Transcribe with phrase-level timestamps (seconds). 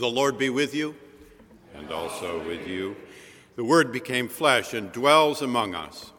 [0.00, 0.94] The Lord be with you,
[1.74, 2.96] and also with you.
[3.56, 6.12] The Word became flesh and dwells among us.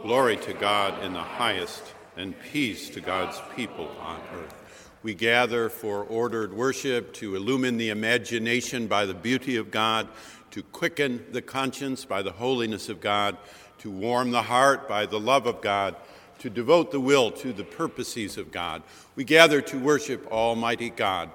[0.00, 1.82] Glory to God in the highest,
[2.16, 4.88] and peace to God's people on earth.
[5.02, 10.08] We gather for ordered worship to illumine the imagination by the beauty of God,
[10.52, 13.36] to quicken the conscience by the holiness of God,
[13.80, 15.96] to warm the heart by the love of God,
[16.38, 18.82] to devote the will to the purposes of God.
[19.16, 21.30] We gather to worship Almighty God.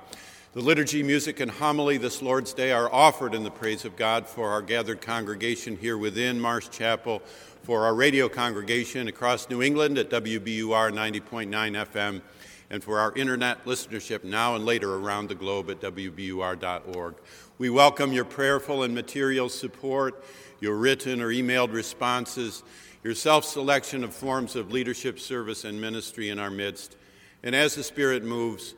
[0.54, 4.26] The liturgy, music, and homily this Lord's Day are offered in the praise of God
[4.26, 7.22] for our gathered congregation here within Marsh Chapel,
[7.64, 12.22] for our radio congregation across New England at WBUR 90.9 FM,
[12.70, 17.16] and for our internet listenership now and later around the globe at WBUR.org.
[17.58, 20.24] We welcome your prayerful and material support,
[20.62, 22.64] your written or emailed responses,
[23.04, 26.96] your self selection of forms of leadership, service, and ministry in our midst.
[27.44, 28.76] And as the Spirit moves,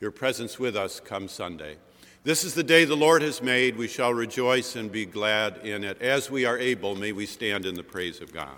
[0.00, 1.76] your presence with us come Sunday.
[2.24, 3.76] This is the day the Lord has made.
[3.76, 6.00] We shall rejoice and be glad in it.
[6.02, 8.56] As we are able, may we stand in the praise of God.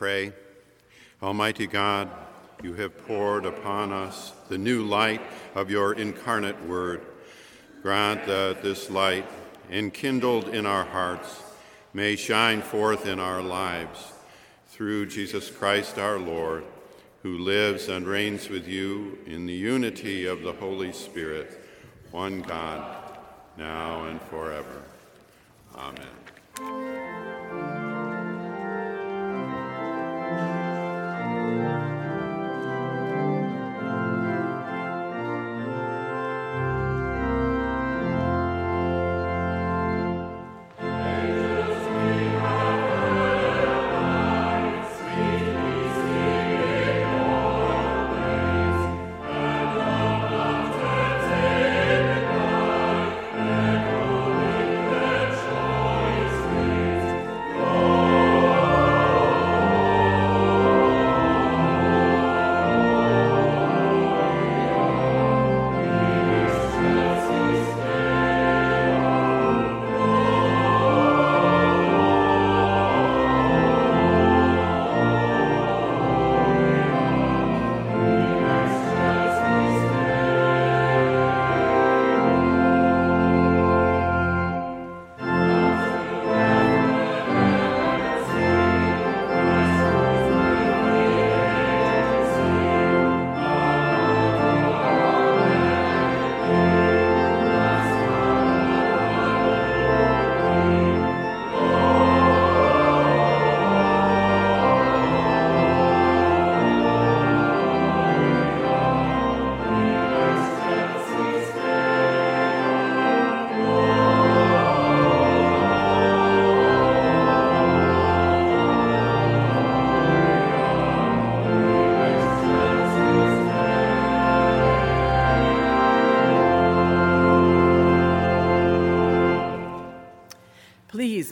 [0.00, 0.32] Pray.
[1.22, 2.08] Almighty God,
[2.62, 5.20] you have poured upon us the new light
[5.54, 7.02] of your incarnate word.
[7.82, 9.26] Grant that this light,
[9.70, 11.42] enkindled in our hearts,
[11.92, 14.14] may shine forth in our lives
[14.68, 16.64] through Jesus Christ our Lord,
[17.22, 21.62] who lives and reigns with you in the unity of the Holy Spirit,
[22.10, 23.18] one God,
[23.58, 24.82] now and forever.
[25.76, 26.89] Amen.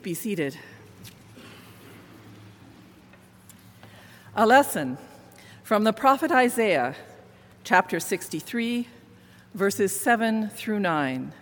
[0.09, 0.57] Be seated.
[4.35, 4.97] A lesson
[5.63, 6.97] from the prophet Isaiah,
[7.63, 8.89] chapter 63,
[9.53, 11.35] verses 7 through 9.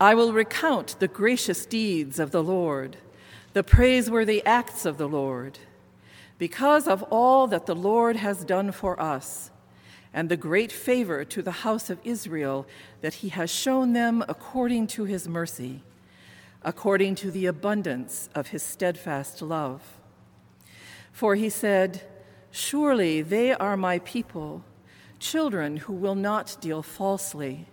[0.00, 2.96] I will recount the gracious deeds of the Lord,
[3.52, 5.60] the praiseworthy acts of the Lord,
[6.38, 9.52] because of all that the Lord has done for us,
[10.12, 12.66] and the great favor to the house of Israel
[13.00, 15.84] that he has shown them according to his mercy
[16.66, 19.80] according to the abundance of his steadfast love.
[21.12, 22.02] For he said,
[22.50, 24.64] Surely they are my people,
[25.20, 27.66] children who will not deal falsely.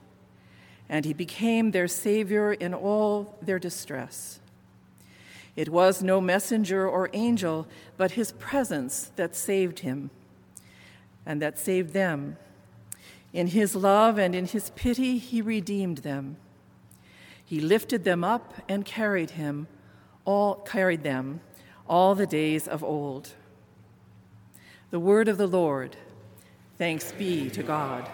[0.88, 4.40] And he became their Savior in all their distress.
[5.56, 10.12] It was no messenger or angel, but his presence that saved him
[11.26, 12.38] and that saved them.
[13.34, 16.38] In his love and in his pity, he redeemed them.
[17.46, 19.68] He lifted them up and carried him,
[20.26, 21.42] all carried them
[21.88, 23.34] all the days of old.
[24.90, 25.98] The word of the Lord.
[26.78, 28.10] Thanks be to God.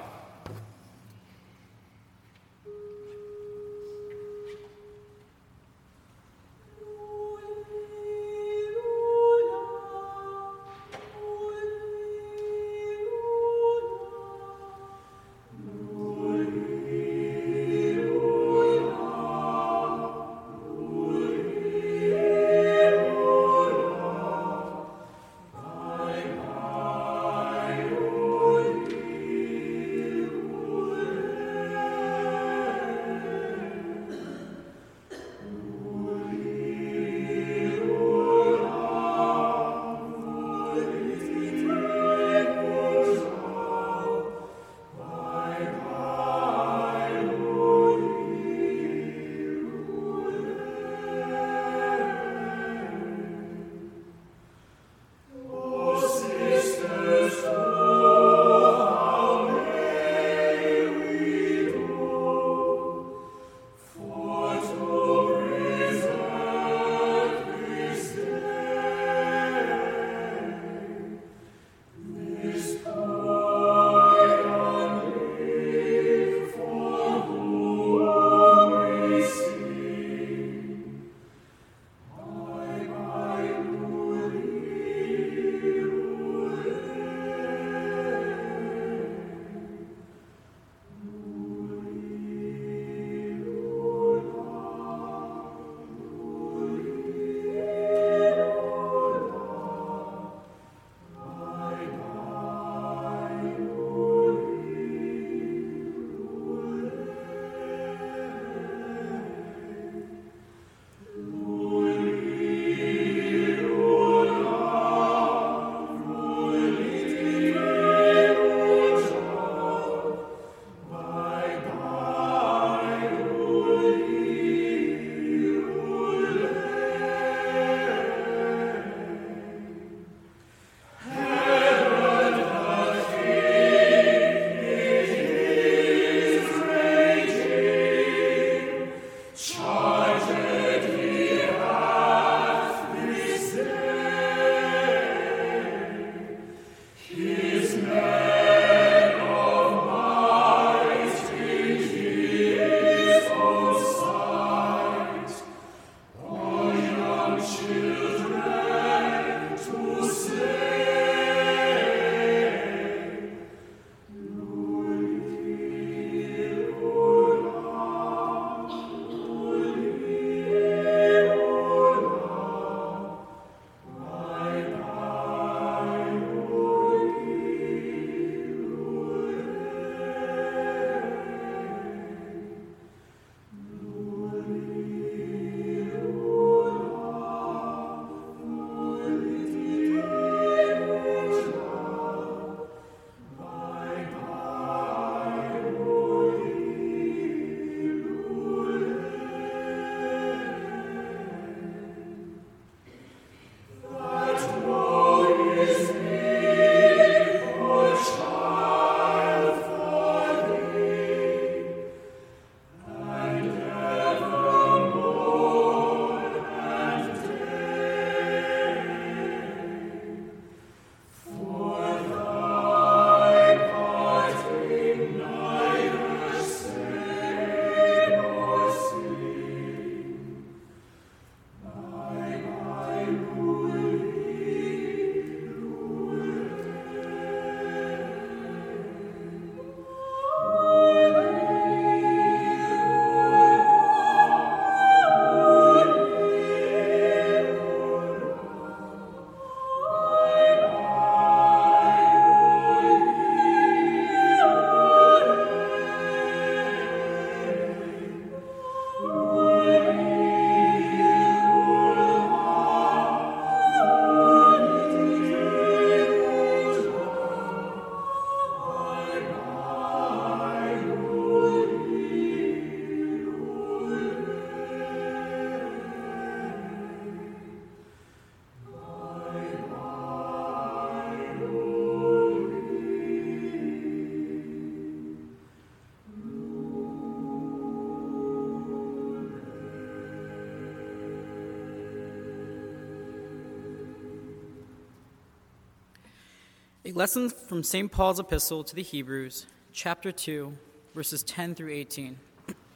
[297.00, 297.90] Lesson from St.
[297.90, 300.52] Paul's epistle to the Hebrews, chapter 2,
[300.94, 302.20] verses 10 through 18.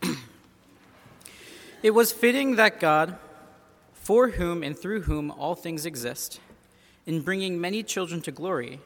[1.83, 3.17] it was fitting that God,
[3.91, 6.39] for whom and through whom all things exist,
[7.05, 8.79] in bringing many children to glory,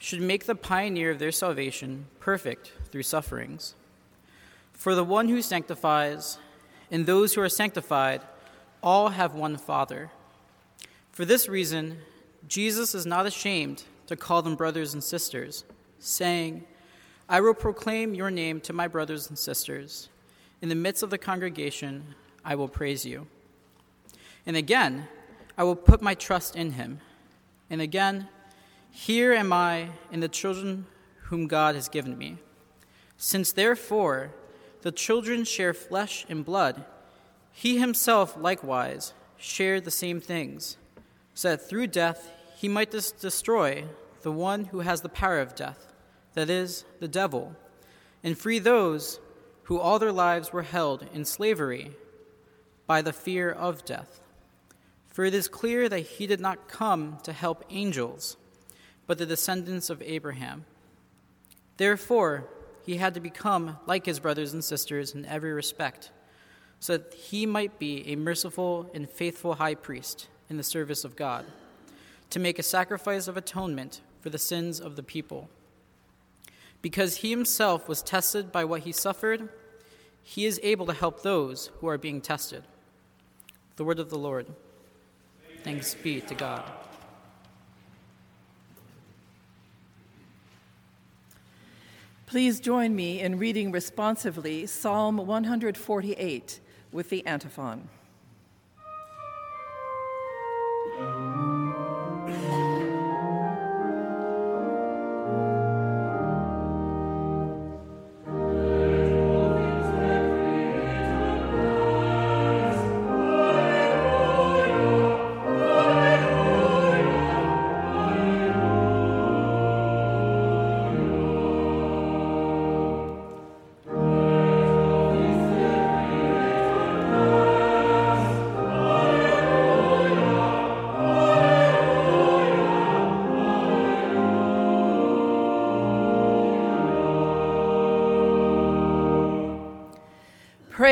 [0.00, 3.76] should make the pioneer of their salvation perfect through sufferings.
[4.72, 6.38] For the one who sanctifies
[6.90, 8.20] and those who are sanctified
[8.82, 10.10] all have one Father.
[11.12, 11.98] For this reason,
[12.48, 15.64] Jesus is not ashamed to call them brothers and sisters,
[15.98, 16.64] saying,
[17.28, 20.08] I will proclaim your name to my brothers and sisters.
[20.62, 22.14] In the midst of the congregation,
[22.44, 23.26] I will praise you.
[24.46, 25.08] And again,
[25.58, 27.00] I will put my trust in him.
[27.68, 28.28] And again,
[28.90, 30.86] here am I in the children
[31.24, 32.38] whom God has given me.
[33.16, 34.30] Since therefore
[34.82, 36.84] the children share flesh and blood,
[37.52, 40.76] he himself likewise shared the same things,
[41.34, 43.84] so that through death he might dis- destroy
[44.22, 45.92] the one who has the power of death,
[46.32, 47.54] that is, the devil,
[48.24, 49.20] and free those
[49.64, 51.90] who all their lives were held in slavery
[52.86, 54.22] by the fear of death.
[55.06, 58.38] For it is clear that he did not come to help angels,
[59.06, 60.64] but the descendants of Abraham.
[61.76, 62.48] Therefore,
[62.86, 66.10] he had to become like his brothers and sisters in every respect,
[66.80, 71.16] so that he might be a merciful and faithful high priest in the service of
[71.16, 71.44] God
[72.30, 75.48] to make a sacrifice of atonement for the sins of the people.
[76.82, 79.48] Because he himself was tested by what he suffered,
[80.22, 82.64] he is able to help those who are being tested.
[83.76, 84.46] The word of the Lord.
[85.62, 86.64] Thanks be to God.
[92.26, 96.60] Please join me in reading responsively Psalm 148
[96.90, 97.88] with the antiphon.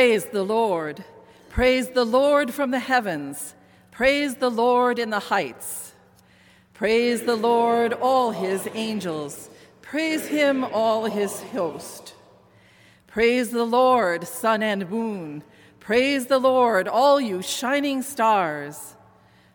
[0.04, 1.02] Praise the Lord.
[1.48, 3.54] Praise the Lord from the heavens.
[3.90, 5.94] Praise the Lord in the heights.
[6.74, 9.48] Praise the Lord, all his angels.
[9.80, 12.12] Praise him, all his host.
[13.06, 15.42] Praise the Lord, sun and moon.
[15.80, 18.96] Praise the Lord, all you shining stars.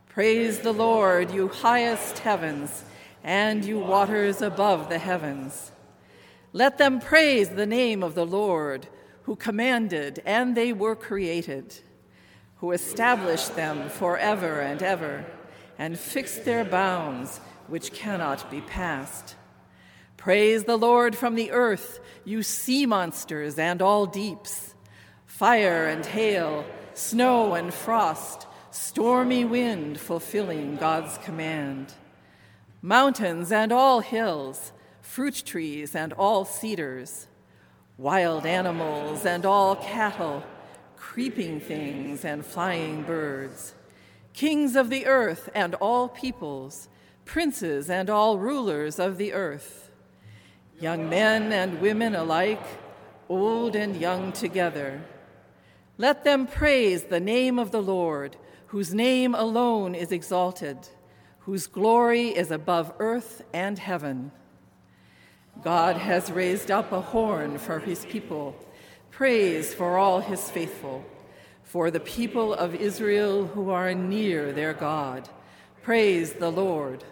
[0.08, 2.86] Praise the Lord, you highest heavens,
[3.24, 5.72] and you waters above the heavens.
[6.54, 8.88] Let them praise the name of the Lord
[9.24, 11.76] who commanded and they were created,
[12.58, 15.26] who established them forever and ever,
[15.78, 19.36] and fixed their bounds which cannot be passed.
[20.18, 24.76] Praise the Lord from the earth, you sea monsters and all deeps,
[25.26, 31.94] fire and hail, snow and frost, stormy wind fulfilling God's command.
[32.82, 37.28] Mountains and all hills, fruit trees and all cedars,
[38.00, 40.42] wild animals and all cattle,
[40.96, 43.76] creeping things and flying birds,
[44.32, 46.88] kings of the earth and all peoples,
[47.26, 49.92] princes and all rulers of the earth,
[50.80, 52.64] young men and women alike,
[53.28, 55.02] old and young together.
[55.98, 60.78] Let them praise the name of the Lord, whose name alone is exalted,
[61.40, 64.32] whose glory is above earth and heaven.
[65.64, 68.56] God has raised up a horn for his people,
[69.12, 71.04] praise for all his faithful,
[71.64, 75.28] for the people of Israel who are near their God.
[75.82, 77.04] Praise the Lord.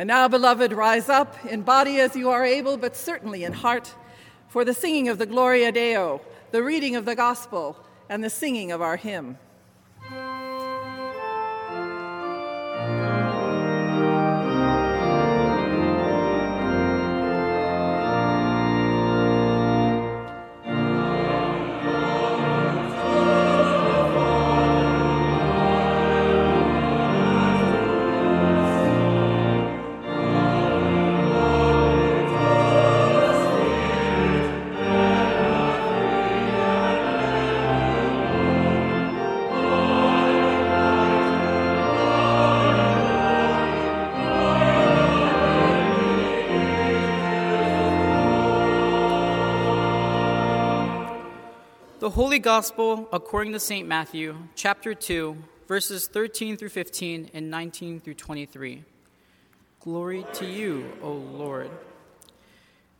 [0.00, 3.94] And now, beloved, rise up in body as you are able, but certainly in heart,
[4.48, 7.76] for the singing of the Gloria Deo, the reading of the Gospel,
[8.08, 9.36] and the singing of our hymn.
[52.10, 53.86] The Holy Gospel according to St.
[53.86, 55.36] Matthew, chapter 2,
[55.68, 58.82] verses 13 through 15 and 19 through 23.
[59.78, 61.70] Glory to you, O Lord.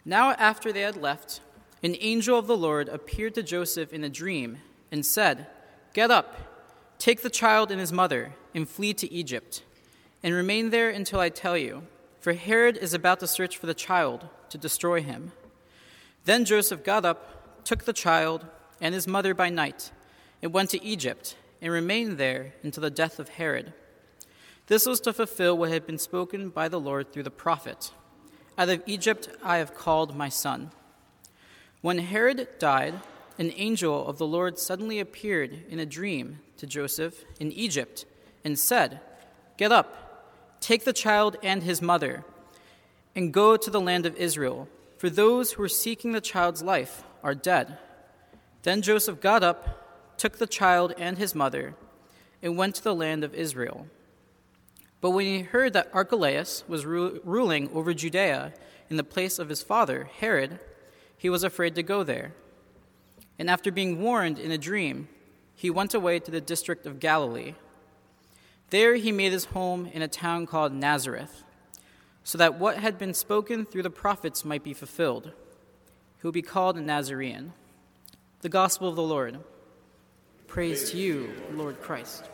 [0.05, 1.41] Now, after they had left,
[1.83, 4.59] an angel of the Lord appeared to Joseph in a dream
[4.93, 5.49] and said,
[5.93, 6.37] Get up,
[7.01, 9.65] take the child and his mother, and flee to Egypt,
[10.23, 11.83] and remain there until I tell you,
[12.21, 15.33] for Herod is about to search for the child to destroy him.
[16.27, 18.47] Then Joseph got up, took the child
[18.81, 19.91] and his mother by night,
[20.43, 23.73] and went to Egypt, and remained there until the death of Herod.
[24.67, 27.93] This was to fulfill what had been spoken by the Lord through the prophet
[28.57, 30.71] Out of Egypt I have called my son.
[31.81, 33.01] When Herod died,
[33.39, 38.05] an angel of the Lord suddenly appeared in a dream to Joseph in Egypt
[38.45, 39.01] and said,
[39.57, 42.25] Get up, take the child and his mother,
[43.17, 47.03] and go to the land of Israel, for those who are seeking the child's life
[47.23, 47.79] are dead.
[48.63, 51.75] Then Joseph got up, took the child and his mother,
[52.43, 53.87] and went to the land of Israel.
[55.01, 58.53] But when he heard that Archelaus was ru- ruling over Judea
[58.91, 60.59] in the place of his father, Herod,
[61.17, 62.33] he was afraid to go there.
[63.39, 65.09] And after being warned in a dream,
[65.55, 67.55] he went away to the district of Galilee.
[68.69, 71.45] There he made his home in a town called Nazareth,
[72.23, 75.33] so that what had been spoken through the prophets might be fulfilled.
[76.21, 77.55] He would be called a Nazarene.
[78.43, 79.39] The Gospel of the Lord.
[80.47, 82.25] Praise to you, Lord Christ.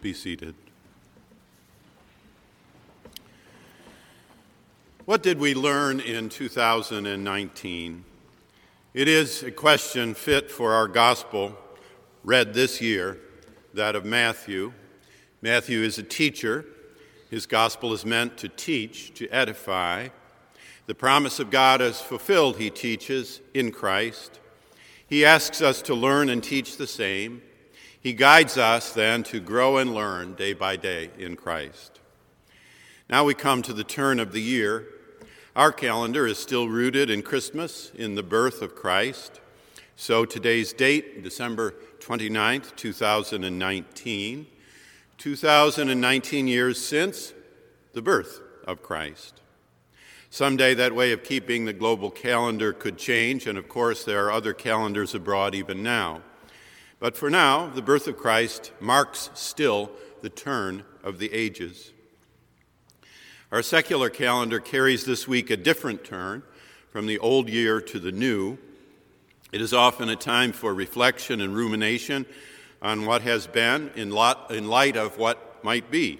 [0.00, 0.54] Be seated.
[5.04, 8.04] What did we learn in 2019?
[8.94, 11.56] It is a question fit for our gospel
[12.24, 13.18] read this year,
[13.74, 14.72] that of Matthew.
[15.40, 16.64] Matthew is a teacher.
[17.30, 20.08] His gospel is meant to teach, to edify.
[20.86, 24.40] The promise of God is fulfilled, he teaches, in Christ.
[25.06, 27.42] He asks us to learn and teach the same.
[28.00, 31.98] He guides us then to grow and learn day by day in Christ.
[33.10, 34.86] Now we come to the turn of the year.
[35.56, 39.40] Our calendar is still rooted in Christmas, in the birth of Christ.
[39.96, 44.46] So today's date, December 29th, 2019,
[45.16, 47.32] 2019 years since
[47.94, 49.40] the birth of Christ.
[50.30, 54.30] Someday that way of keeping the global calendar could change, and of course, there are
[54.30, 56.22] other calendars abroad even now.
[57.00, 61.92] But for now, the birth of Christ marks still the turn of the ages.
[63.52, 66.42] Our secular calendar carries this week a different turn
[66.90, 68.58] from the old year to the new.
[69.52, 72.26] It is often a time for reflection and rumination
[72.82, 76.18] on what has been in, light of what might be.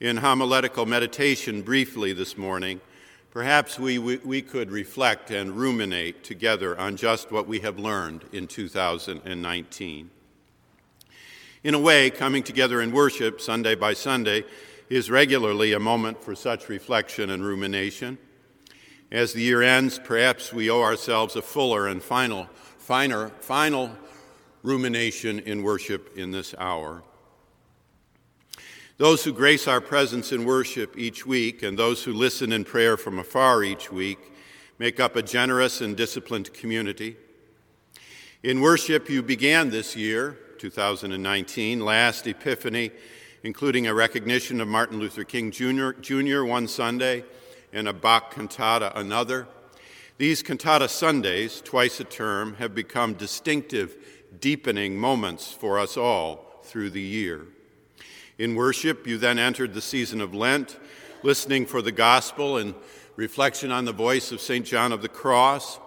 [0.00, 2.80] In homiletical meditation, briefly this morning,
[3.36, 8.24] perhaps we, we, we could reflect and ruminate together on just what we have learned
[8.32, 10.10] in 2019.
[11.62, 14.42] In a way, coming together in worship Sunday by Sunday
[14.88, 18.16] is regularly a moment for such reflection and rumination.
[19.12, 23.90] As the year ends, perhaps we owe ourselves a fuller and final, finer, final
[24.62, 27.02] rumination in worship in this hour.
[28.98, 32.96] Those who grace our presence in worship each week and those who listen in prayer
[32.96, 34.18] from afar each week
[34.78, 37.16] make up a generous and disciplined community.
[38.42, 42.90] In worship, you began this year, 2019, last Epiphany
[43.46, 45.92] including a recognition of Martin Luther King Jr.
[46.00, 46.42] Jr.
[46.42, 47.22] one Sunday
[47.72, 49.46] and a Bach cantata another.
[50.18, 53.96] These cantata Sundays, twice a term, have become distinctive,
[54.40, 57.46] deepening moments for us all through the year.
[58.38, 60.78] In worship, you then entered the season of Lent,
[61.22, 62.74] listening for the gospel and
[63.16, 64.66] reflection on the voice of St.
[64.66, 65.78] John of the Cross,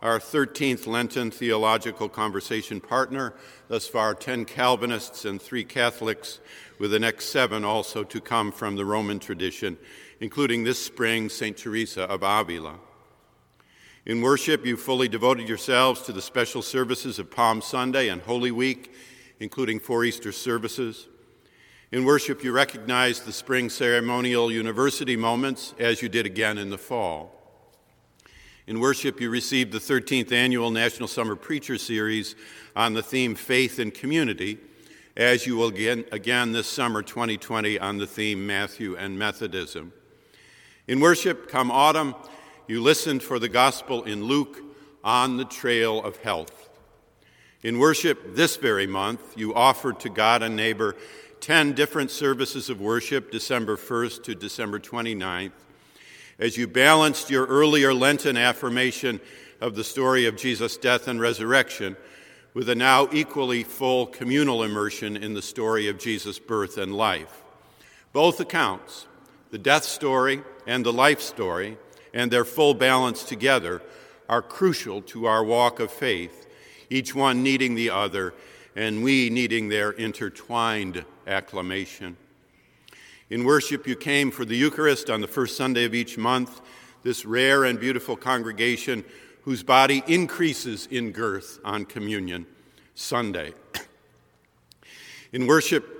[0.00, 3.34] our 13th Lenten theological conversation partner,
[3.68, 6.40] thus far 10 Calvinists and 3 Catholics
[6.78, 9.76] with the next seven also to come from the Roman tradition,
[10.18, 11.58] including this spring St.
[11.58, 12.76] Teresa of Avila.
[14.06, 18.50] In worship, you fully devoted yourselves to the special services of Palm Sunday and Holy
[18.50, 18.94] Week,
[19.40, 21.06] including four Easter services.
[21.90, 26.76] In worship, you recognized the spring ceremonial university moments as you did again in the
[26.76, 27.34] fall.
[28.66, 32.36] In worship, you received the 13th annual National Summer Preacher Series
[32.76, 34.58] on the theme Faith and Community,
[35.16, 39.90] as you will again, again this summer 2020 on the theme Matthew and Methodism.
[40.88, 42.14] In worship, come autumn,
[42.66, 44.60] you listened for the gospel in Luke
[45.02, 46.68] on the trail of health.
[47.62, 50.94] In worship this very month, you offered to God and neighbor
[51.40, 55.52] 10 different services of worship, December 1st to December 29th,
[56.38, 59.20] as you balanced your earlier Lenten affirmation
[59.60, 61.96] of the story of Jesus' death and resurrection
[62.54, 67.44] with a now equally full communal immersion in the story of Jesus' birth and life.
[68.12, 69.06] Both accounts,
[69.50, 71.78] the death story and the life story,
[72.12, 73.82] and their full balance together,
[74.28, 76.46] are crucial to our walk of faith,
[76.90, 78.34] each one needing the other,
[78.74, 82.16] and we needing their intertwined acclamation.
[83.30, 86.60] In worship, you came for the Eucharist on the first Sunday of each month,
[87.02, 89.04] this rare and beautiful congregation
[89.42, 92.46] whose body increases in girth on Communion
[92.94, 93.52] Sunday.
[95.32, 95.94] In worship,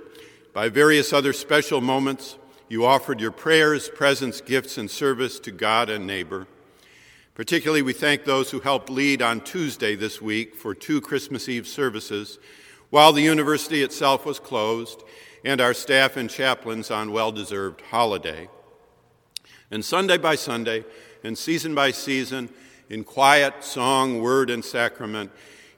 [0.53, 2.37] by various other special moments,
[2.67, 6.47] you offered your prayers, presents, gifts, and service to God and neighbor.
[7.35, 11.67] Particularly, we thank those who helped lead on Tuesday this week for two Christmas Eve
[11.67, 12.37] services,
[12.89, 15.03] while the university itself was closed,
[15.43, 18.49] and our staff and chaplains on well deserved holiday.
[19.71, 20.83] And Sunday by Sunday,
[21.23, 22.49] and season by season,
[22.89, 25.31] in quiet song, word, and sacrament,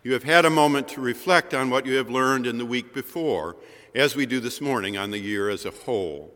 [0.04, 2.94] you have had a moment to reflect on what you have learned in the week
[2.94, 3.58] before,
[3.94, 6.34] as we do this morning on the year as a whole.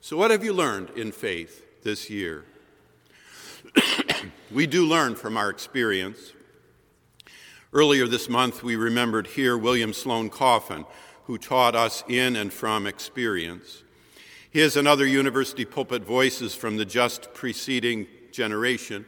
[0.00, 2.44] So, what have you learned in faith this year?
[4.52, 6.33] we do learn from our experience.
[7.74, 10.84] Earlier this month, we remembered here William Sloane Coffin,
[11.24, 13.82] who taught us in and from experience.
[14.48, 19.04] His and other university pulpit voices from the just preceding generation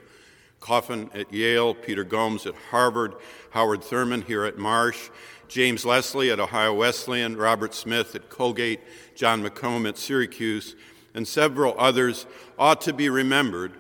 [0.59, 3.15] Coffin at Yale, Peter Gomes at Harvard,
[3.51, 5.11] Howard Thurman here at Marsh,
[5.47, 8.81] James Leslie at Ohio Wesleyan, Robert Smith at Colgate,
[9.15, 10.75] John McComb at Syracuse,
[11.15, 12.27] and several others
[12.59, 13.75] ought to be remembered,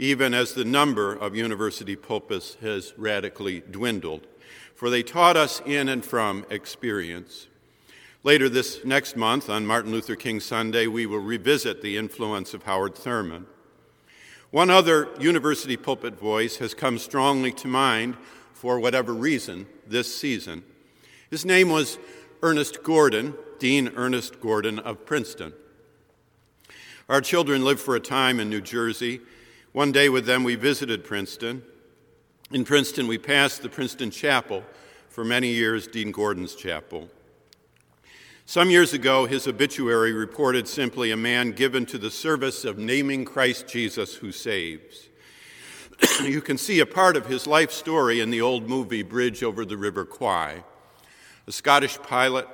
[0.00, 4.26] even as the number of university pulpits has radically dwindled,
[4.74, 7.48] for they taught us in and from experience.
[8.24, 12.62] Later this next month, on Martin Luther King Sunday, we will revisit the influence of
[12.62, 13.44] Howard Thurman.
[14.50, 18.16] One other university pulpit voice has come strongly to mind
[18.54, 20.64] for whatever reason this season.
[21.28, 21.98] His name was
[22.42, 25.52] Ernest Gordon, Dean Ernest Gordon of Princeton.
[27.06, 29.20] Our children lived for a time in New Jersey.
[29.72, 31.62] One day with them, we visited Princeton.
[32.50, 34.64] In Princeton, we passed the Princeton Chapel,
[35.08, 37.08] for many years, Dean Gordon's chapel.
[38.46, 43.24] Some years ago, his obituary reported simply a man given to the service of naming
[43.24, 45.08] Christ Jesus who saves.
[46.24, 49.64] you can see a part of his life story in the old movie Bridge over
[49.64, 50.64] the River Kwai.
[51.46, 52.48] A Scottish pilot,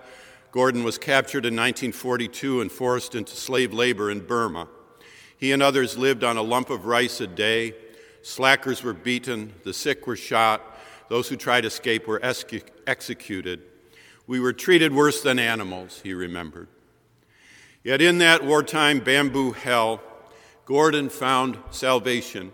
[0.53, 4.69] Gordon was captured in 1942 and forced into slave labor in Burma.
[5.39, 7.74] He and others lived on a lump of rice a day.
[8.22, 10.62] Slackers were beaten, the sick were shot,
[11.09, 13.62] those who tried to escape were executed.
[14.26, 16.68] We were treated worse than animals, he remembered.
[17.84, 20.03] Yet in that wartime bamboo hell,
[20.64, 22.53] Gordon found salvation.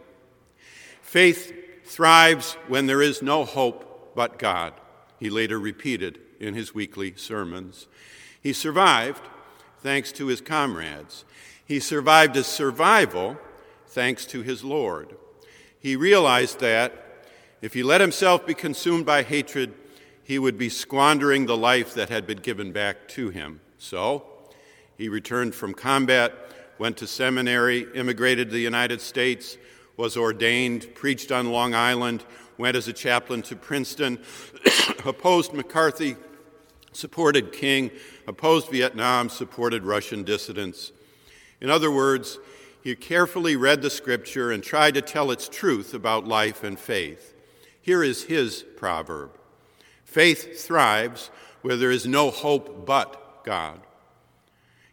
[1.01, 1.53] Faith
[1.87, 4.75] thrives when there is no hope but God,
[5.19, 7.87] he later repeated in his weekly sermons.
[8.43, 9.23] He survived
[9.79, 11.25] thanks to his comrades.
[11.73, 13.39] He survived his survival
[13.87, 15.17] thanks to his Lord.
[15.81, 17.25] He realized that
[17.63, 19.73] if he let himself be consumed by hatred,
[20.23, 23.63] he would be squandering the life that had been given back to him.
[23.79, 24.27] So,
[24.99, 26.35] he returned from combat,
[26.79, 29.57] went to seminary, immigrated to the United States,
[29.97, 32.23] was ordained, preached on Long Island,
[32.59, 34.19] went as a chaplain to Princeton,
[35.07, 36.17] opposed McCarthy,
[36.93, 37.91] supported King,
[38.27, 40.93] opposed Vietnam, supported Russian dissidents.
[41.63, 42.41] In other words,
[42.83, 47.35] he carefully read the scripture and tried to tell its truth about life and faith.
[47.81, 49.31] Here is his proverb
[50.05, 51.31] Faith thrives
[51.63, 53.81] where there is no hope but God.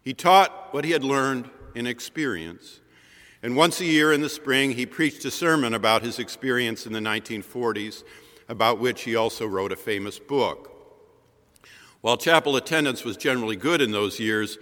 [0.03, 2.79] He taught what he had learned in experience.
[3.41, 6.93] And once a year in the spring, he preached a sermon about his experience in
[6.93, 8.03] the 1940s,
[8.47, 10.69] about which he also wrote a famous book.
[12.01, 14.57] While chapel attendance was generally good in those years,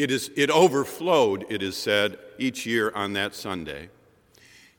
[0.00, 3.90] it, is, it overflowed, it is said, each year on that Sunday.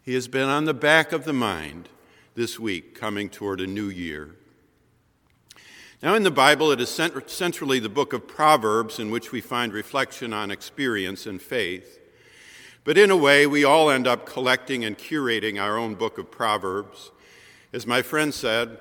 [0.02, 1.90] He has been on the back of the mind
[2.34, 4.36] this week, coming toward a new year.
[6.02, 9.72] Now, in the Bible, it is centrally the book of Proverbs in which we find
[9.72, 12.00] reflection on experience and faith.
[12.84, 16.32] But in a way, we all end up collecting and curating our own book of
[16.32, 17.12] Proverbs.
[17.72, 18.80] As my friend said,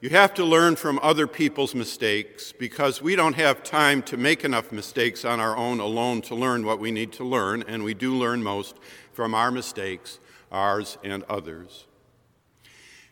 [0.00, 4.44] you have to learn from other people's mistakes because we don't have time to make
[4.44, 7.92] enough mistakes on our own alone to learn what we need to learn, and we
[7.92, 8.76] do learn most
[9.12, 10.18] from our mistakes,
[10.50, 11.86] ours and others.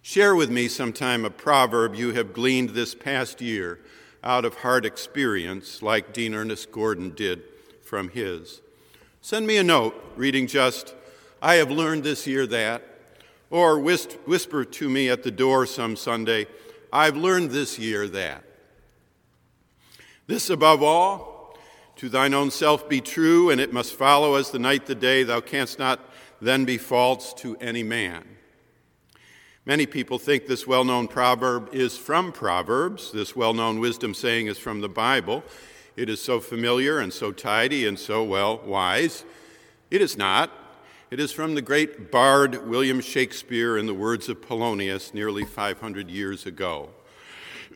[0.00, 3.80] Share with me sometime a proverb you have gleaned this past year
[4.24, 7.42] out of hard experience, like Dean Ernest Gordon did
[7.82, 8.62] from his.
[9.20, 10.94] Send me a note reading just,
[11.42, 12.82] I have learned this year that,
[13.50, 16.46] or whisper to me at the door some Sunday,
[16.92, 18.44] I've learned this year that.
[20.26, 21.56] This above all,
[21.96, 25.22] to thine own self be true, and it must follow as the night the day,
[25.22, 26.00] thou canst not
[26.40, 28.24] then be false to any man.
[29.66, 33.12] Many people think this well known proverb is from Proverbs.
[33.12, 35.42] This well known wisdom saying is from the Bible.
[35.96, 39.24] It is so familiar and so tidy and so, well, wise.
[39.90, 40.50] It is not.
[41.10, 46.10] It is from the great bard William Shakespeare in the words of Polonius nearly 500
[46.10, 46.90] years ago.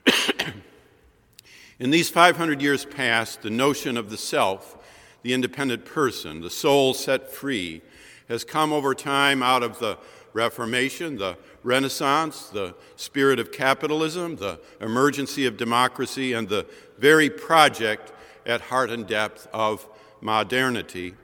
[1.78, 4.76] in these 500 years past, the notion of the self,
[5.22, 7.80] the independent person, the soul set free,
[8.28, 9.96] has come over time out of the
[10.34, 16.66] Reformation, the Renaissance, the spirit of capitalism, the emergency of democracy, and the
[16.98, 18.12] very project
[18.44, 19.88] at heart and depth of
[20.20, 21.14] modernity.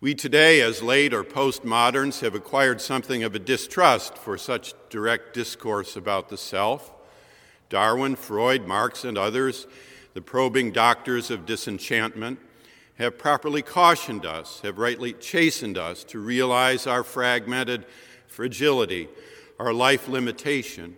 [0.00, 5.34] We today, as late or postmoderns, have acquired something of a distrust for such direct
[5.34, 6.92] discourse about the self.
[7.68, 9.66] Darwin, Freud, Marx, and others,
[10.14, 12.38] the probing doctors of disenchantment,
[12.94, 17.84] have properly cautioned us, have rightly chastened us to realize our fragmented
[18.28, 19.08] fragility,
[19.58, 20.96] our life limitation,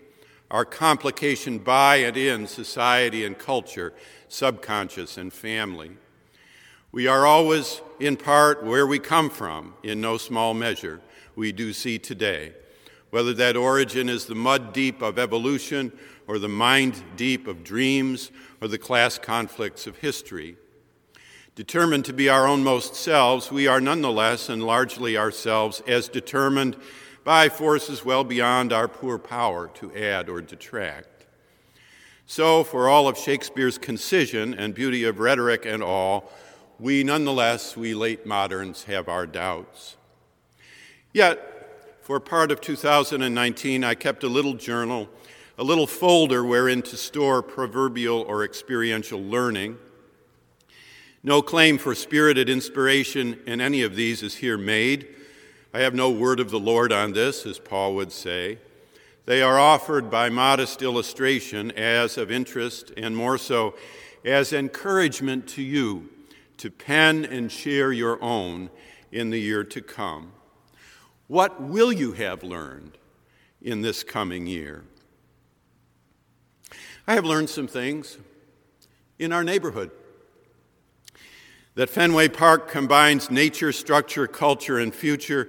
[0.50, 3.94] our complication by and in society and culture,
[4.28, 5.92] subconscious and family.
[6.92, 11.00] We are always, in part, where we come from, in no small measure,
[11.36, 12.52] we do see today.
[13.10, 15.92] Whether that origin is the mud deep of evolution,
[16.26, 20.56] or the mind deep of dreams, or the class conflicts of history.
[21.54, 26.76] Determined to be our own most selves, we are nonetheless and largely ourselves as determined
[27.22, 31.26] by forces well beyond our poor power to add or detract.
[32.26, 36.32] So, for all of Shakespeare's concision and beauty of rhetoric and all,
[36.80, 39.96] we nonetheless, we late moderns, have our doubts.
[41.12, 45.08] Yet, for part of 2019, I kept a little journal,
[45.58, 49.76] a little folder wherein to store proverbial or experiential learning
[51.22, 55.06] no claim for spirited inspiration in any of these is here made.
[55.74, 58.58] I have no word of the Lord on this, as Paul would say.
[59.26, 63.74] They are offered by modest illustration as of interest and more so
[64.24, 66.08] as encouragement to you
[66.60, 68.68] to pen and share your own
[69.10, 70.32] in the year to come.
[71.26, 72.98] What will you have learned
[73.62, 74.84] in this coming year?
[77.06, 78.18] I have learned some things
[79.18, 79.90] in our neighborhood.
[81.76, 85.48] That Fenway Park combines nature, structure, culture, and future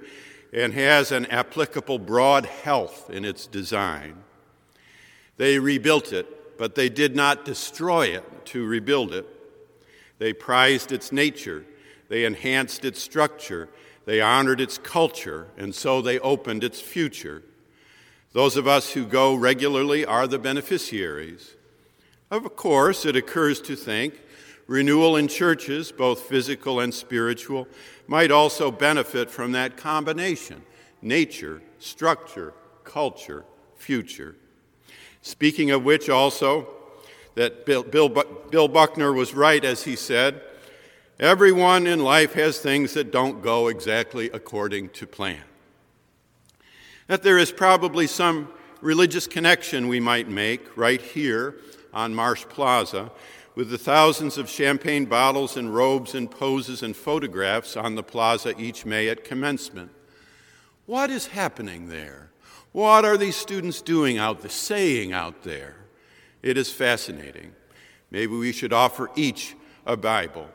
[0.50, 4.22] and has an applicable broad health in its design.
[5.36, 9.26] They rebuilt it, but they did not destroy it to rebuild it.
[10.22, 11.64] They prized its nature,
[12.08, 13.68] they enhanced its structure,
[14.04, 17.42] they honored its culture, and so they opened its future.
[18.32, 21.56] Those of us who go regularly are the beneficiaries.
[22.30, 24.14] Of course, it occurs to think
[24.68, 27.66] renewal in churches, both physical and spiritual,
[28.06, 30.62] might also benefit from that combination
[31.02, 32.54] nature, structure,
[32.84, 33.44] culture,
[33.74, 34.36] future.
[35.20, 36.68] Speaking of which, also,
[37.34, 40.42] that Bill, Bill, Bill Buckner was right as he said,
[41.18, 45.42] everyone in life has things that don't go exactly according to plan.
[47.06, 48.48] That there is probably some
[48.80, 51.56] religious connection we might make right here
[51.94, 53.10] on Marsh Plaza
[53.54, 58.58] with the thousands of champagne bottles and robes and poses and photographs on the plaza
[58.58, 59.90] each May at commencement.
[60.86, 62.30] What is happening there?
[62.72, 65.76] What are these students doing out there, saying out there?
[66.42, 67.52] It is fascinating.
[68.10, 69.54] Maybe we should offer each
[69.86, 70.48] a Bible.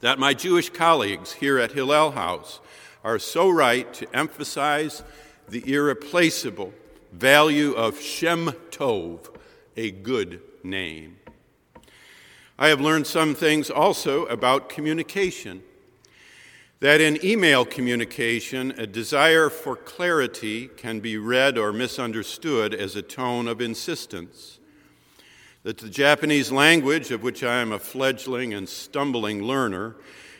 [0.00, 2.60] That my Jewish colleagues here at Hillel House
[3.04, 5.02] are so right to emphasize
[5.48, 6.72] the irreplaceable
[7.12, 9.34] value of Shem Tov,
[9.76, 11.16] a good name.
[12.58, 15.62] I have learned some things also about communication.
[16.80, 23.02] That in email communication, a desire for clarity can be read or misunderstood as a
[23.02, 24.59] tone of insistence.
[25.62, 29.96] That the Japanese language, of which I am a fledgling and stumbling learner,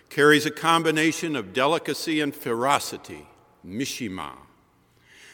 [0.09, 3.27] carries a combination of delicacy and ferocity,
[3.67, 4.33] mishima.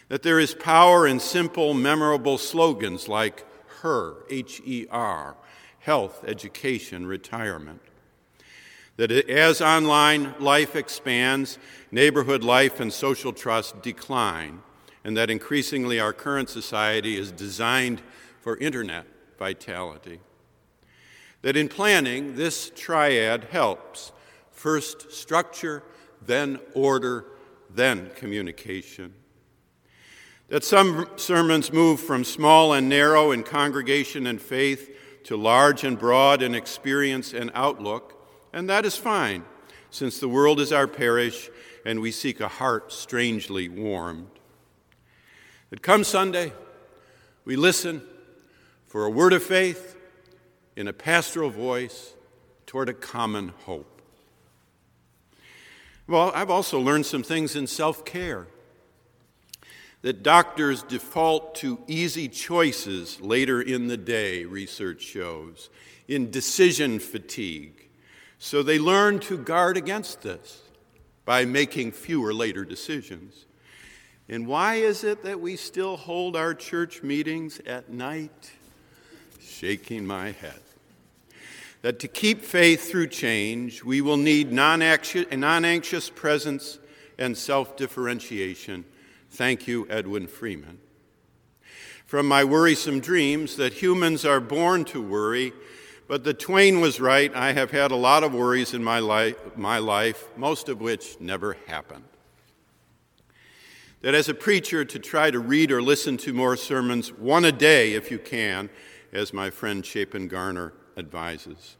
[0.09, 3.45] That there is power in simple, memorable slogans like
[3.83, 5.37] her, H E R,
[5.79, 7.81] health, education, retirement.
[8.97, 11.59] That as online life expands,
[11.93, 14.63] neighborhood life and social trust decline,
[15.05, 18.03] and that increasingly our current society is designed
[18.41, 19.07] for internet
[19.39, 20.21] vitality.
[21.43, 24.13] That in planning, this triad helps
[24.51, 25.83] first structure,
[26.25, 27.27] then order,
[27.71, 29.15] then communication.
[30.49, 35.99] That some sermons move from small and narrow in congregation and faith to large and
[35.99, 39.45] broad in experience and outlook, and that is fine,
[39.91, 41.51] since the world is our parish
[41.85, 44.31] and we seek a heart strangely warmed.
[45.71, 46.53] That come Sunday,
[47.45, 48.03] we listen
[48.87, 49.97] for a word of faith
[50.77, 52.15] in a pastoral voice
[52.67, 54.01] toward a common hope.
[56.07, 58.47] Well, I've also learned some things in self care
[60.03, 65.69] that doctors default to easy choices later in the day, research shows,
[66.07, 67.89] in decision fatigue.
[68.39, 70.63] So they learn to guard against this
[71.25, 73.47] by making fewer later decisions.
[74.29, 78.53] And why is it that we still hold our church meetings at night?
[79.59, 80.61] Shaking my head.
[81.83, 86.79] That to keep faith through change, we will need non anxious presence
[87.19, 88.85] and self differentiation
[89.31, 90.79] Thank you, Edwin Friedman.
[92.07, 95.53] From my worrisome dreams that humans are born to worry,
[96.09, 97.35] but the Twain was right.
[97.35, 101.21] I have had a lot of worries in my life, my life, most of which
[101.21, 102.05] never happened.
[104.01, 107.53] That as a preacher, to try to read or listen to more sermons, one a
[107.53, 108.71] day if you can,
[109.17, 111.77] as my friend Chapin Garner advises.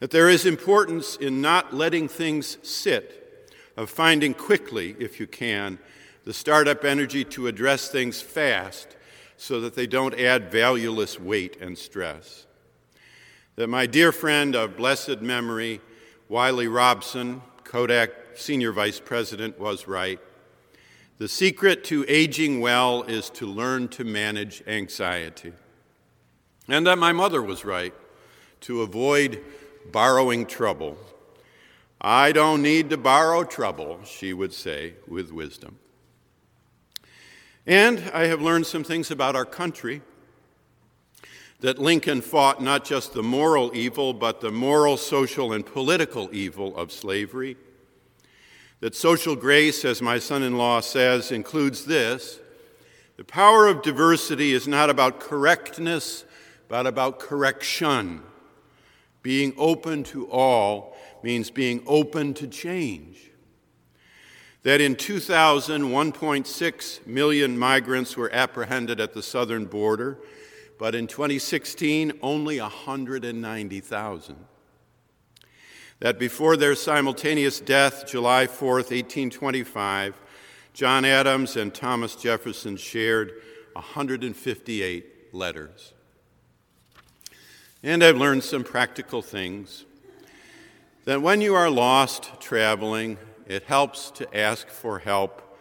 [0.00, 5.78] That there is importance in not letting things sit, of finding quickly, if you can,
[6.24, 8.96] the startup energy to address things fast
[9.36, 12.46] so that they don't add valueless weight and stress.
[13.56, 15.80] That my dear friend of blessed memory,
[16.28, 20.18] Wiley Robson, Kodak Senior Vice President, was right.
[21.18, 25.52] The secret to aging well is to learn to manage anxiety.
[26.68, 27.94] And that my mother was right
[28.62, 29.42] to avoid
[29.90, 30.98] borrowing trouble.
[32.00, 35.78] I don't need to borrow trouble, she would say with wisdom.
[37.66, 40.02] And I have learned some things about our country
[41.60, 46.76] that Lincoln fought not just the moral evil, but the moral, social, and political evil
[46.76, 47.56] of slavery.
[48.80, 52.38] That social grace, as my son in law says, includes this
[53.16, 56.24] the power of diversity is not about correctness,
[56.68, 58.22] but about correction.
[59.22, 63.30] Being open to all means being open to change.
[64.62, 70.18] That in 2000, 1.6 million migrants were apprehended at the southern border,
[70.78, 74.36] but in 2016, only 190,000.
[76.00, 80.20] That before their simultaneous death, July 4, 1825,
[80.74, 83.32] John Adams and Thomas Jefferson shared
[83.72, 85.92] 158 letters.
[87.82, 89.84] And I've learned some practical things.
[91.04, 95.56] That when you are lost traveling, it helps to ask for help,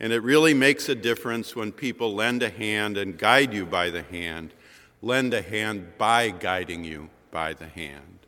[0.00, 3.88] and it really makes a difference when people lend a hand and guide you by
[3.90, 4.52] the hand,
[5.00, 8.18] lend a hand by guiding you by the hand.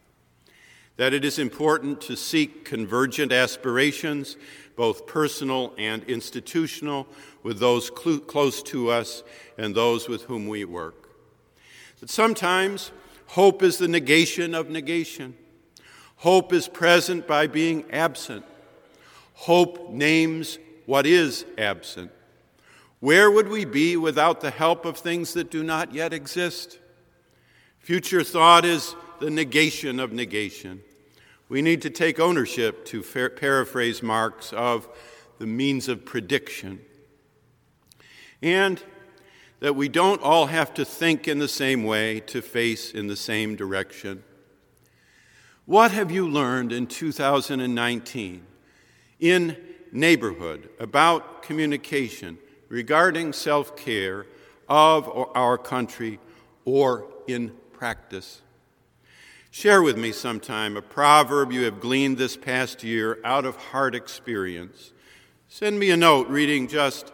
[0.96, 4.36] That it is important to seek convergent aspirations,
[4.76, 7.08] both personal and institutional,
[7.42, 9.24] with those cl- close to us
[9.58, 11.08] and those with whom we work.
[11.98, 12.92] That sometimes
[13.32, 15.32] Hope is the negation of negation.
[16.16, 18.44] Hope is present by being absent.
[19.32, 22.10] Hope names what is absent.
[23.00, 26.78] Where would we be without the help of things that do not yet exist?
[27.78, 30.82] Future thought is the negation of negation.
[31.48, 34.86] We need to take ownership, to paraphrase Marx, of
[35.38, 36.82] the means of prediction.
[38.42, 38.82] And
[39.62, 43.14] that we don't all have to think in the same way, to face in the
[43.14, 44.24] same direction.
[45.66, 48.44] What have you learned in 2019
[49.20, 49.56] in
[49.92, 52.38] neighborhood about communication
[52.68, 54.26] regarding self care
[54.68, 56.18] of our country
[56.64, 58.42] or in practice?
[59.52, 63.94] Share with me sometime a proverb you have gleaned this past year out of hard
[63.94, 64.92] experience.
[65.46, 67.12] Send me a note reading just,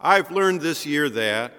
[0.00, 1.52] I've learned this year that,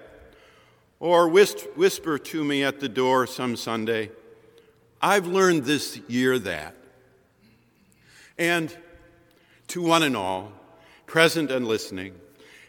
[1.00, 4.10] or whisper to me at the door some Sunday,
[5.00, 6.74] I've learned this year that.
[8.36, 8.76] And
[9.68, 10.52] to one and all,
[11.06, 12.14] present and listening,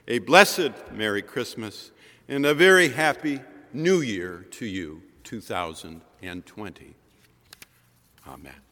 [0.07, 1.91] a blessed Merry Christmas
[2.27, 3.39] and a very happy
[3.73, 6.95] New Year to you, 2020.
[8.27, 8.68] Amen.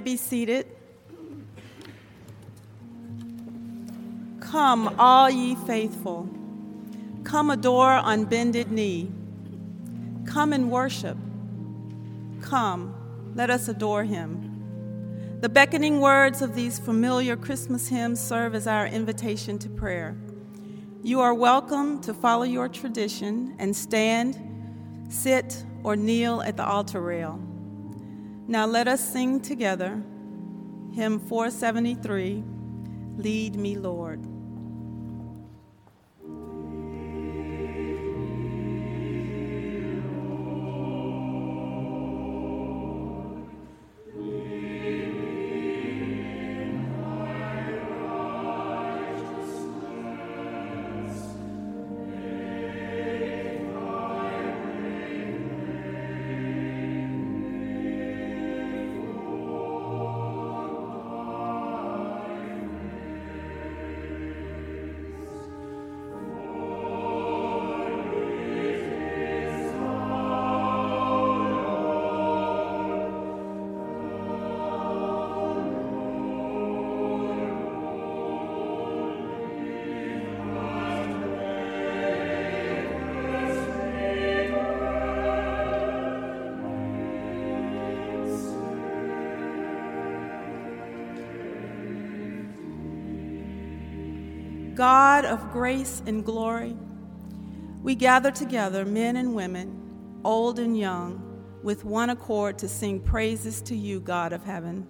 [0.00, 0.66] May be seated.
[4.40, 6.26] Come, all ye faithful.
[7.22, 9.10] Come adore on bended knee.
[10.24, 11.18] Come and worship.
[12.40, 12.94] Come,
[13.34, 15.36] let us adore him.
[15.42, 20.16] The beckoning words of these familiar Christmas hymns serve as our invitation to prayer.
[21.02, 24.38] You are welcome to follow your tradition and stand,
[25.10, 27.38] sit, or kneel at the altar rail.
[28.50, 30.02] Now let us sing together
[30.92, 32.42] hymn 473
[33.16, 34.26] Lead Me, Lord.
[94.80, 96.74] God of grace and glory,
[97.82, 99.78] we gather together, men and women,
[100.24, 101.20] old and young,
[101.62, 104.88] with one accord to sing praises to you, God of heaven.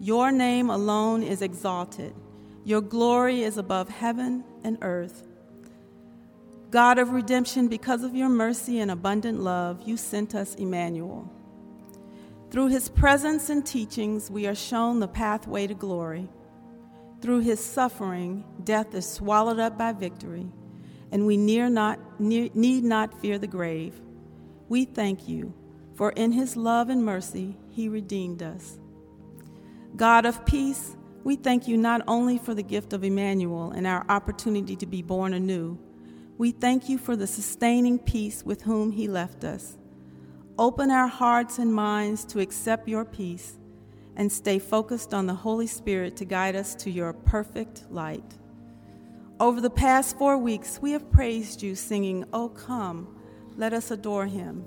[0.00, 2.16] Your name alone is exalted,
[2.64, 5.22] your glory is above heaven and earth.
[6.72, 11.30] God of redemption, because of your mercy and abundant love, you sent us Emmanuel.
[12.50, 16.28] Through his presence and teachings, we are shown the pathway to glory.
[17.22, 20.46] Through his suffering, death is swallowed up by victory,
[21.10, 24.00] and we not, need not fear the grave.
[24.68, 25.54] We thank you,
[25.94, 28.78] for in his love and mercy, he redeemed us.
[29.96, 34.04] God of peace, we thank you not only for the gift of Emmanuel and our
[34.08, 35.78] opportunity to be born anew,
[36.38, 39.78] we thank you for the sustaining peace with whom he left us.
[40.58, 43.56] Open our hearts and minds to accept your peace
[44.16, 48.34] and stay focused on the Holy Spirit to guide us to your perfect light.
[49.38, 53.18] Over the past four weeks, we have praised you, singing, Oh, come,
[53.56, 54.64] let us adore him.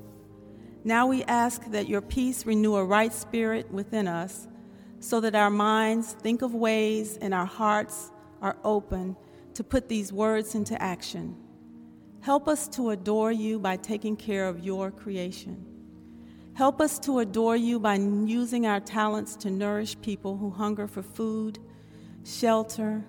[0.84, 4.48] Now we ask that your peace renew a right spirit within us
[5.00, 9.16] so that our minds think of ways and our hearts are open
[9.56, 11.36] to put these words into action.
[12.22, 15.66] Help us to adore you by taking care of your creation.
[16.54, 21.02] Help us to adore you by using our talents to nourish people who hunger for
[21.02, 21.60] food,
[22.26, 23.04] shelter,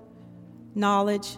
[0.75, 1.37] knowledge,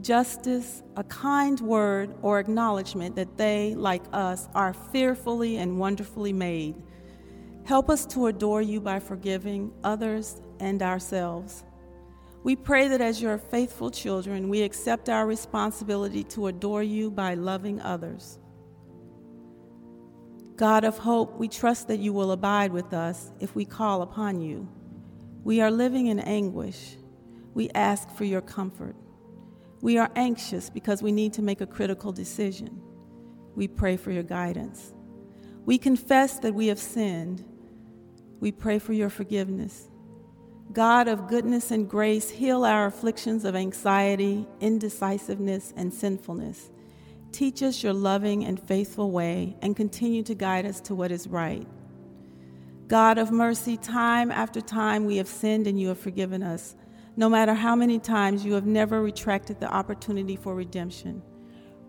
[0.00, 6.74] justice, a kind word, or acknowledgement that they, like us, are fearfully and wonderfully made.
[7.64, 11.64] Help us to adore you by forgiving others and ourselves.
[12.44, 17.34] We pray that as your faithful children, we accept our responsibility to adore you by
[17.34, 18.38] loving others.
[20.56, 24.40] God of hope, we trust that you will abide with us if we call upon
[24.40, 24.66] you.
[25.44, 26.96] We are living in anguish.
[27.54, 28.96] We ask for your comfort.
[29.82, 32.80] We are anxious because we need to make a critical decision.
[33.54, 34.94] We pray for your guidance.
[35.66, 37.44] We confess that we have sinned.
[38.40, 39.88] We pray for your forgiveness.
[40.72, 46.70] God of goodness and grace, heal our afflictions of anxiety, indecisiveness, and sinfulness.
[47.36, 51.28] Teach us your loving and faithful way and continue to guide us to what is
[51.28, 51.68] right.
[52.88, 56.76] God of mercy, time after time we have sinned and you have forgiven us.
[57.14, 61.20] No matter how many times you have never retracted the opportunity for redemption.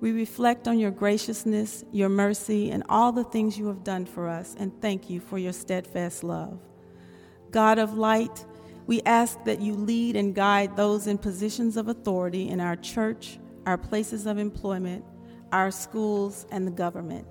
[0.01, 4.27] We reflect on your graciousness, your mercy, and all the things you have done for
[4.27, 6.59] us, and thank you for your steadfast love.
[7.51, 8.45] God of light,
[8.85, 13.39] we ask that you lead and guide those in positions of authority in our church,
[13.65, 15.05] our places of employment,
[15.51, 17.27] our schools, and the government.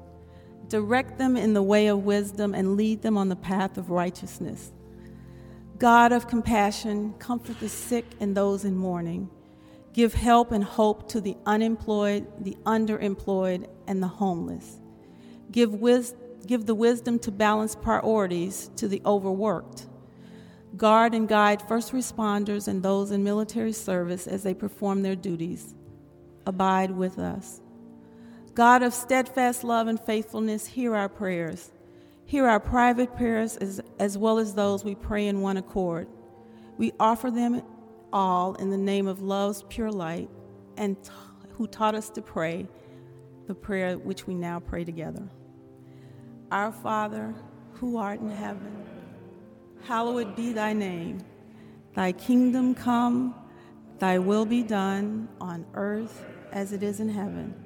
[0.68, 4.72] Direct them in the way of wisdom and lead them on the path of righteousness.
[5.78, 9.28] God of compassion, comfort the sick and those in mourning.
[9.92, 14.78] Give help and hope to the unemployed, the underemployed, and the homeless.
[15.52, 16.14] Give, wis-
[16.46, 19.86] give the wisdom to balance priorities to the overworked.
[20.76, 25.74] Guard and guide first responders and those in military service as they perform their duties.
[26.46, 27.60] Abide with us.
[28.56, 31.70] God of steadfast love and faithfulness, hear our prayers.
[32.24, 36.08] Hear our private prayers as, as well as those we pray in one accord.
[36.78, 37.60] We offer them
[38.14, 40.30] all in the name of love's pure light
[40.78, 41.10] and t-
[41.50, 42.66] who taught us to pray
[43.46, 45.28] the prayer which we now pray together.
[46.50, 47.34] Our Father,
[47.74, 48.86] who art in heaven,
[49.82, 51.18] hallowed be thy name.
[51.94, 53.34] Thy kingdom come,
[53.98, 57.65] thy will be done on earth as it is in heaven.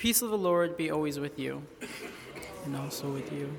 [0.00, 1.62] Peace of the Lord be always with you,
[2.64, 3.54] and also with you.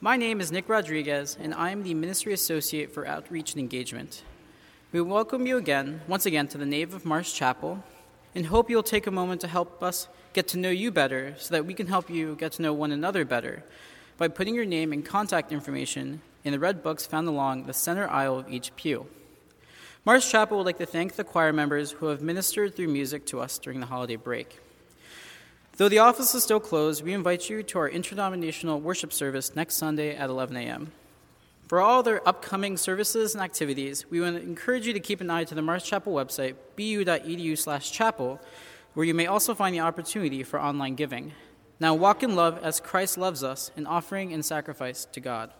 [0.00, 4.22] My name is Nick Rodriguez, and I am the Ministry Associate for Outreach and Engagement.
[4.92, 7.82] We welcome you again, once again, to the nave of Marsh Chapel,
[8.32, 11.52] and hope you'll take a moment to help us get to know you better so
[11.52, 13.64] that we can help you get to know one another better
[14.16, 18.06] by putting your name and contact information in the red books found along the center
[18.06, 19.08] aisle of each pew.
[20.04, 23.40] Marsh Chapel would like to thank the choir members who have ministered through music to
[23.40, 24.60] us during the holiday break.
[25.76, 29.74] Though the office is still closed, we invite you to our interdenominational worship service next
[29.74, 30.92] Sunday at 11 a.m.
[31.66, 35.30] For all other upcoming services and activities, we want to encourage you to keep an
[35.30, 38.40] eye to the Marsh Chapel website, bu.edu/chapel,
[38.92, 41.32] where you may also find the opportunity for online giving.
[41.80, 45.50] Now walk in love as Christ loves us in offering and sacrifice to God.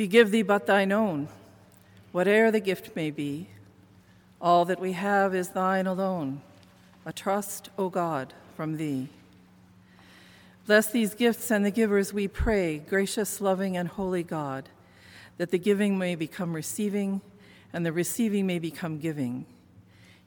[0.00, 1.28] We give thee but thine own,
[2.10, 3.48] whate'er the gift may be.
[4.40, 6.40] All that we have is thine alone,
[7.04, 9.10] a trust, O God, from thee.
[10.64, 14.70] Bless these gifts and the givers, we pray, gracious, loving, and holy God,
[15.36, 17.20] that the giving may become receiving
[17.70, 19.44] and the receiving may become giving.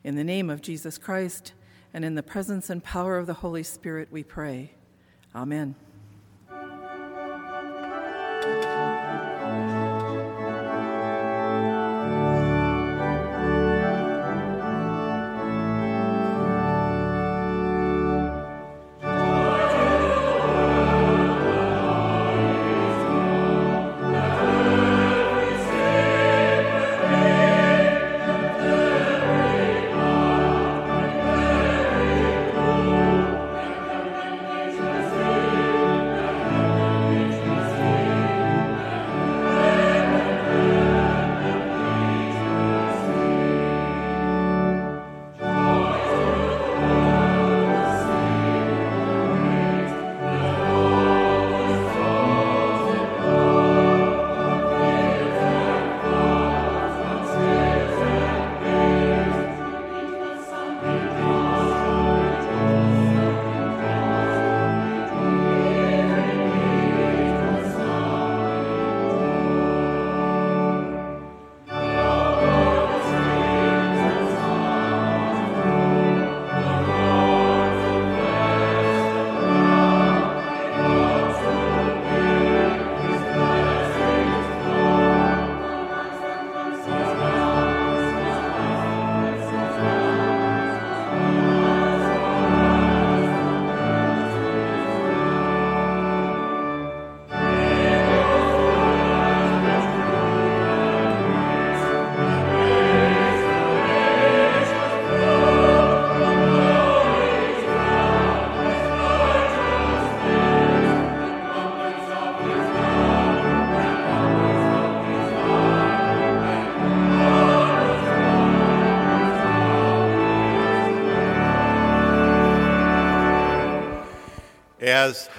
[0.04, 1.54] In the name of Jesus Christ
[1.96, 4.74] and in the presence and power of the Holy Spirit, we pray.
[5.34, 5.74] Amen.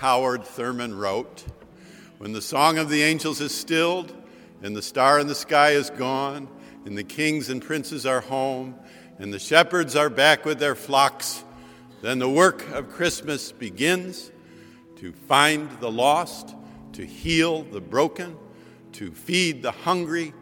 [0.04, 1.46] Howard Thurman wrote
[2.18, 4.12] When the song of the angels is stilled,
[4.62, 6.46] and the star in the sky is gone,
[6.84, 8.74] and the kings and princes are home,
[9.18, 11.42] and the shepherds are back with their flocks,
[12.02, 14.30] then the work of Christmas begins
[14.96, 16.54] to find the lost,
[16.92, 18.36] to heal the broken,
[18.92, 20.34] to feed the hungry,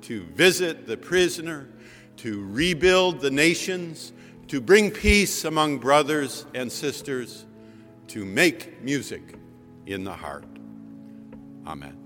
[0.00, 1.68] to visit the prisoner,
[2.16, 4.14] to rebuild the nations,
[4.48, 7.44] to bring peace among brothers and sisters
[8.10, 9.22] to make music
[9.86, 10.44] in the heart.
[11.64, 11.99] Amen.